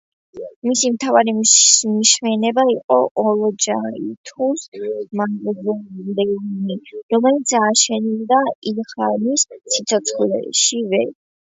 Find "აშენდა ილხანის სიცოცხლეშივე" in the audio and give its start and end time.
7.63-11.07